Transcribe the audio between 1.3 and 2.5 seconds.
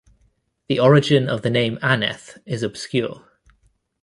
the name Aneth